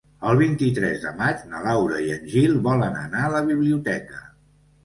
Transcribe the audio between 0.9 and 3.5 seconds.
de maig na Laura i en Gil volen anar a la